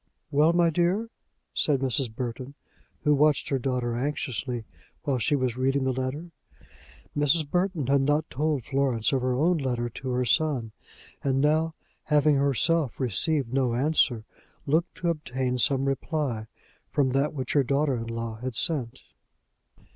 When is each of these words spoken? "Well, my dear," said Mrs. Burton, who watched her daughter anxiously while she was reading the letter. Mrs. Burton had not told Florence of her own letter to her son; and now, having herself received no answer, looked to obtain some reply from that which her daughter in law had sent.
"Well, 0.31 0.51
my 0.51 0.71
dear," 0.71 1.11
said 1.53 1.79
Mrs. 1.79 2.15
Burton, 2.15 2.55
who 3.03 3.13
watched 3.13 3.49
her 3.49 3.59
daughter 3.59 3.95
anxiously 3.95 4.65
while 5.03 5.19
she 5.19 5.35
was 5.35 5.57
reading 5.57 5.83
the 5.83 5.93
letter. 5.93 6.31
Mrs. 7.15 7.47
Burton 7.47 7.85
had 7.85 8.01
not 8.01 8.27
told 8.31 8.63
Florence 8.63 9.13
of 9.13 9.21
her 9.21 9.35
own 9.35 9.59
letter 9.59 9.89
to 9.89 10.09
her 10.09 10.25
son; 10.25 10.71
and 11.23 11.39
now, 11.39 11.75
having 12.05 12.37
herself 12.37 12.99
received 12.99 13.53
no 13.53 13.75
answer, 13.75 14.25
looked 14.65 14.95
to 14.95 15.09
obtain 15.09 15.59
some 15.59 15.85
reply 15.85 16.47
from 16.89 17.11
that 17.11 17.35
which 17.35 17.53
her 17.53 17.61
daughter 17.63 17.95
in 17.97 18.07
law 18.07 18.37
had 18.37 18.55
sent. 18.55 19.01